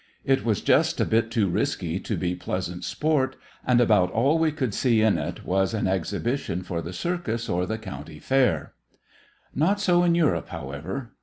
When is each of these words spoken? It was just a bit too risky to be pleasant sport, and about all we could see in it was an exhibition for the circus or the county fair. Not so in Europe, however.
It 0.25 0.43
was 0.43 0.61
just 0.61 0.99
a 0.99 1.05
bit 1.05 1.29
too 1.29 1.47
risky 1.47 1.99
to 1.99 2.17
be 2.17 2.33
pleasant 2.33 2.83
sport, 2.83 3.35
and 3.63 3.79
about 3.79 4.09
all 4.09 4.39
we 4.39 4.51
could 4.51 4.73
see 4.73 5.01
in 5.03 5.19
it 5.19 5.45
was 5.45 5.75
an 5.75 5.87
exhibition 5.87 6.63
for 6.63 6.81
the 6.81 6.91
circus 6.91 7.47
or 7.47 7.67
the 7.67 7.77
county 7.77 8.17
fair. 8.17 8.73
Not 9.53 9.79
so 9.79 10.01
in 10.03 10.15
Europe, 10.15 10.49
however. 10.49 11.11